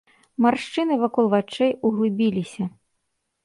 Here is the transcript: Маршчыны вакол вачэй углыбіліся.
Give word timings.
Маршчыны 0.45 0.93
вакол 1.03 1.25
вачэй 1.35 1.71
углыбіліся. 1.91 2.63